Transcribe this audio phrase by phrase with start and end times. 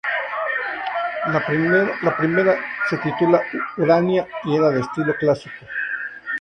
[1.31, 1.45] La
[2.17, 2.57] primera
[2.89, 3.45] se titulaba
[3.77, 5.55] "Urania", y era de estilo clásico.